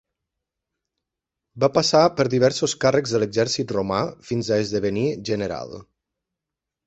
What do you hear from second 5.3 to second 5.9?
general.